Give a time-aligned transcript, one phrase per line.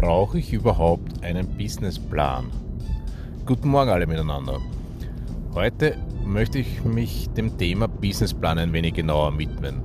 [0.00, 2.46] Brauche ich überhaupt einen Businessplan?
[3.44, 4.60] Guten Morgen alle miteinander.
[5.54, 9.82] Heute möchte ich mich dem Thema Businessplan ein wenig genauer widmen.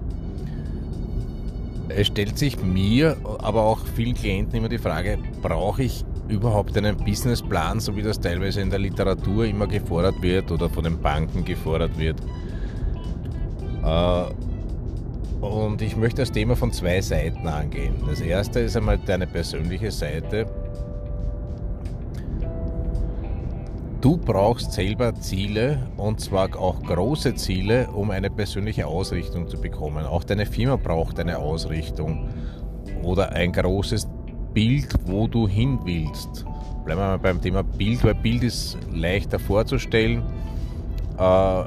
[1.89, 6.95] Es stellt sich mir, aber auch vielen Klienten immer die Frage, brauche ich überhaupt einen
[6.95, 11.43] Businessplan, so wie das teilweise in der Literatur immer gefordert wird oder von den Banken
[11.43, 12.21] gefordert wird?
[13.83, 14.25] Äh,
[15.43, 17.95] und ich möchte das Thema von zwei Seiten angehen.
[18.07, 20.45] Das erste ist einmal deine persönliche Seite.
[23.99, 30.05] Du brauchst selber Ziele und zwar auch große Ziele, um eine persönliche Ausrichtung zu bekommen.
[30.05, 32.29] Auch deine Firma braucht eine Ausrichtung
[33.01, 34.07] oder ein großes
[34.53, 36.45] Bild, wo du hin willst.
[36.85, 40.21] Bleiben wir mal beim Thema Bild, weil Bild ist leichter vorzustellen.
[41.17, 41.63] Äh,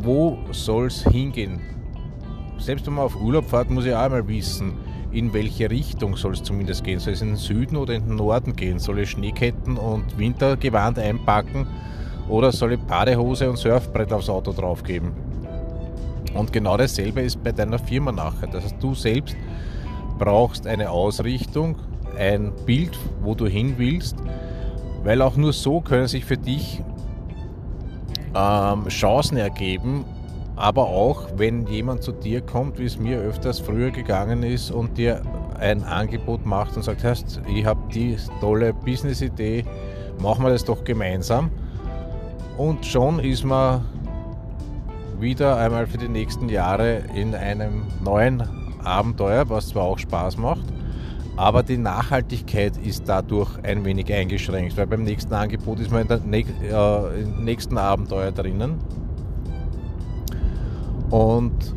[0.00, 1.60] wo soll es hingehen?
[2.62, 4.74] Selbst wenn man auf Urlaub fährt, muss ich auch einmal wissen,
[5.10, 6.98] in welche Richtung soll es zumindest gehen.
[6.98, 8.78] Soll es in den Süden oder in den Norden gehen?
[8.78, 11.66] Soll ich Schneeketten und Wintergewand einpacken
[12.28, 15.12] oder soll ich Badehose und Surfbrett aufs Auto draufgeben?
[16.34, 18.48] Und genau dasselbe ist bei deiner Firma nachher.
[18.48, 19.36] Das heißt, du selbst
[20.18, 21.76] brauchst eine Ausrichtung,
[22.16, 24.16] ein Bild, wo du hin willst,
[25.02, 26.82] weil auch nur so können sich für dich
[28.34, 30.04] ähm, Chancen ergeben,
[30.56, 34.98] aber auch wenn jemand zu dir kommt, wie es mir öfters früher gegangen ist und
[34.98, 35.22] dir
[35.58, 39.64] ein Angebot macht und sagt, hast, ich habe die tolle Business-Idee,
[40.20, 41.50] machen wir das doch gemeinsam.
[42.58, 43.84] Und schon ist man
[45.18, 48.42] wieder einmal für die nächsten Jahre in einem neuen
[48.84, 50.64] Abenteuer, was zwar auch Spaß macht,
[51.36, 56.08] aber die Nachhaltigkeit ist dadurch ein wenig eingeschränkt, weil beim nächsten Angebot ist man in
[56.08, 58.78] der äh, nächsten Abenteuer drinnen
[61.12, 61.74] und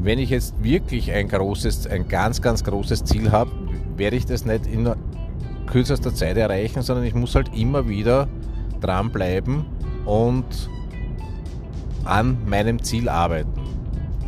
[0.00, 3.52] wenn ich jetzt wirklich ein großes, ein ganz, ganz großes Ziel habe,
[3.96, 4.92] werde ich das nicht in
[5.66, 8.26] kürzester Zeit erreichen, sondern ich muss halt immer wieder
[8.80, 9.64] dranbleiben
[10.06, 10.44] und
[12.04, 13.62] an meinem Ziel arbeiten.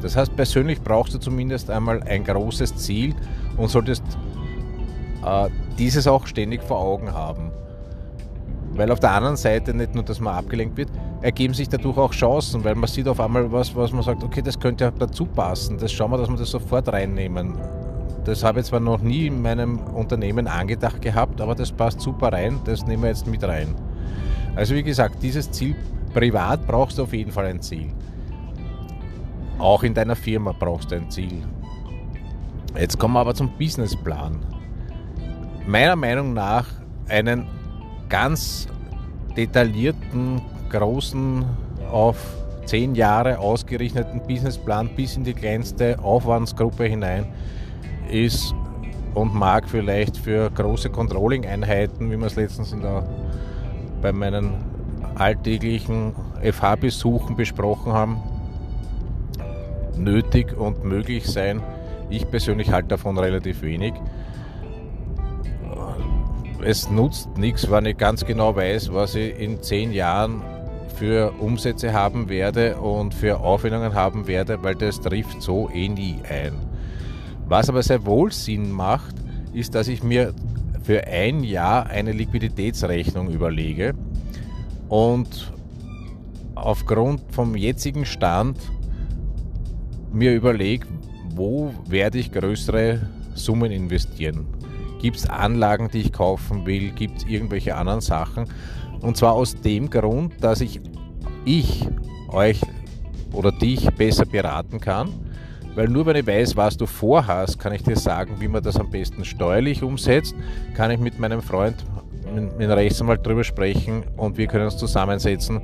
[0.00, 3.16] Das heißt, persönlich brauchst du zumindest einmal ein großes Ziel
[3.56, 4.04] und solltest
[5.26, 7.50] äh, dieses auch ständig vor Augen haben.
[8.75, 12.12] Weil auf der anderen Seite nicht nur, dass man abgelenkt wird, ergeben sich dadurch auch
[12.12, 15.26] Chancen, weil man sieht auf einmal was, was man sagt, okay, das könnte ja dazu
[15.26, 15.78] passen.
[15.78, 17.58] Das schauen wir, dass wir das sofort reinnehmen.
[18.24, 22.32] Das habe ich zwar noch nie in meinem Unternehmen angedacht gehabt, aber das passt super
[22.32, 23.74] rein, das nehmen wir jetzt mit rein.
[24.54, 25.74] Also wie gesagt, dieses Ziel,
[26.12, 27.90] privat brauchst du auf jeden Fall ein Ziel.
[29.58, 31.42] Auch in deiner Firma brauchst du ein Ziel.
[32.78, 34.38] Jetzt kommen wir aber zum Businessplan.
[35.66, 36.66] Meiner Meinung nach
[37.08, 37.46] einen
[38.08, 38.68] ganz
[39.36, 40.40] detaillierten,
[40.70, 41.44] großen,
[41.90, 42.16] auf
[42.64, 47.26] zehn Jahre ausgerichteten Businessplan bis in die kleinste Aufwandsgruppe hinein
[48.10, 48.54] ist
[49.14, 53.04] und mag vielleicht für große Controlling-Einheiten, wie wir es letztens der,
[54.02, 54.52] bei meinen
[55.14, 56.12] alltäglichen
[56.42, 58.22] FH-Besuchen besprochen haben,
[59.96, 61.62] nötig und möglich sein.
[62.10, 63.94] Ich persönlich halte davon relativ wenig
[66.64, 70.42] es nutzt nichts, wenn ich ganz genau weiß, was ich in zehn Jahren
[70.98, 76.16] für Umsätze haben werde und für Aufwendungen haben werde, weil das trifft so eh nie
[76.28, 76.53] ein.
[77.47, 79.14] Was aber sehr wohl Sinn macht,
[79.53, 80.34] ist, dass ich mir
[80.82, 83.94] für ein Jahr eine Liquiditätsrechnung überlege
[84.88, 85.53] und
[86.56, 88.58] aufgrund vom jetzigen Stand
[90.12, 90.87] mir überlege,
[91.34, 94.47] wo werde ich größere Summen investieren.
[94.98, 96.91] Gibt es Anlagen, die ich kaufen will?
[96.91, 98.47] Gibt es irgendwelche anderen Sachen?
[99.00, 100.81] Und zwar aus dem Grund, dass ich,
[101.44, 101.88] ich
[102.28, 102.60] euch
[103.32, 105.10] oder dich besser beraten kann.
[105.75, 108.76] Weil nur wenn ich weiß, was du vorhast, kann ich dir sagen, wie man das
[108.76, 110.34] am besten steuerlich umsetzt.
[110.75, 111.76] Kann ich mit meinem Freund,
[112.34, 115.60] mit dem Rechtsanwalt drüber sprechen und wir können uns zusammensetzen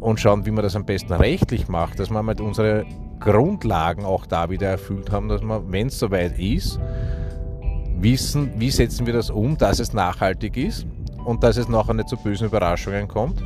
[0.00, 2.84] und schauen, wie man das am besten rechtlich macht, dass wir mit unsere
[3.20, 6.80] Grundlagen auch da wieder erfüllt haben, dass man, wenn es soweit ist,
[8.02, 10.86] wissen, wie setzen wir das um, dass es nachhaltig ist
[11.24, 13.42] und dass es nachher nicht zu bösen Überraschungen kommt.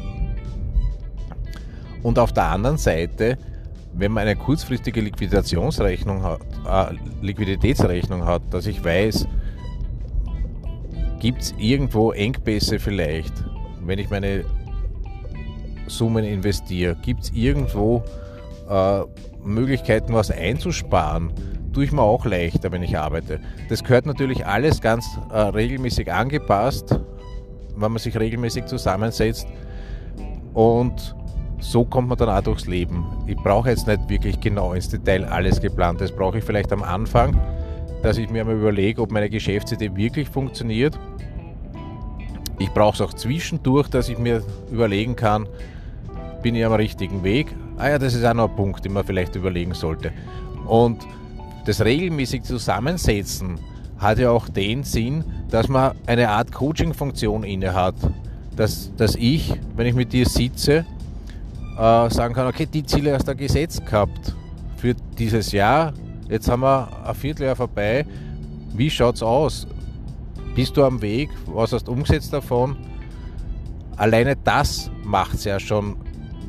[2.03, 3.39] Und auf der anderen Seite,
[3.95, 9.27] wenn man eine kurzfristige Liquidationsrechnung hat, äh, Liquiditätsrechnung hat, dass ich weiß,
[11.21, 13.33] gibt es irgendwo Engpässe vielleicht,
[13.83, 14.45] wenn ich meine
[15.87, 16.97] Summen investiere?
[16.97, 18.05] Gibt es irgendwo
[18.69, 19.01] äh,
[19.43, 21.33] Möglichkeiten, was einzusparen?
[21.75, 23.41] tue ich mir auch leichter, wenn ich arbeite.
[23.69, 27.01] Das gehört natürlich alles ganz äh, regelmäßig angepasst,
[27.77, 29.47] wenn man sich regelmäßig zusammensetzt.
[30.55, 31.15] Und
[31.59, 33.05] so kommt man dann auch durchs Leben.
[33.27, 36.01] Ich brauche jetzt nicht wirklich genau ins Detail alles geplant.
[36.01, 37.41] Das brauche ich vielleicht am Anfang,
[38.03, 40.99] dass ich mir mal überlege, ob meine Geschäftsidee wirklich funktioniert.
[42.61, 45.49] Ich brauche es auch zwischendurch, dass ich mir überlegen kann,
[46.43, 47.49] bin ich am richtigen Weg?
[47.77, 50.13] Ah ja, das ist auch noch ein Punkt, den man vielleicht überlegen sollte.
[50.67, 51.07] Und
[51.67, 53.59] das regelmäßig Zusammensetzen
[53.99, 57.95] hat ja auch den Sinn, dass man eine Art Coaching-Funktion inne hat.
[58.57, 60.85] Dass, dass ich, wenn ich mit dir sitze,
[61.77, 64.35] äh, sagen kann, okay, die Ziele hast du gesetzt gehabt
[64.77, 65.93] für dieses Jahr.
[66.29, 68.07] Jetzt haben wir ein Vierteljahr vorbei.
[68.75, 69.67] Wie schaut es aus?
[70.55, 71.31] Bist du am Weg?
[71.47, 72.77] Was hast du umgesetzt davon?
[73.97, 75.97] Alleine das macht es ja schon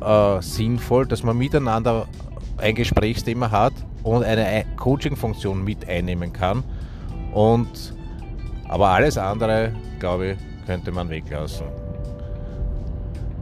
[0.00, 2.06] äh, sinnvoll, dass man miteinander
[2.58, 3.72] ein Gesprächsthema hat
[4.02, 6.62] und eine Coaching-Funktion mit einnehmen kann.
[7.32, 7.94] Und
[8.68, 11.66] aber alles andere, glaube ich, könnte man weglassen.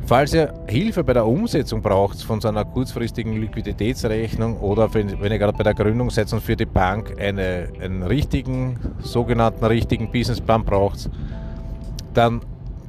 [0.07, 5.39] Falls ihr Hilfe bei der Umsetzung braucht von so einer kurzfristigen Liquiditätsrechnung oder wenn, ihr
[5.39, 10.63] gerade bei der Gründung seid und für die Bank eine, einen richtigen, sogenannten richtigen Businessplan
[10.63, 11.09] braucht,
[12.13, 12.43] dann